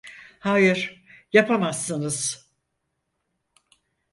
Hayır, 0.39 1.03
yapamazsınız. 1.33 2.49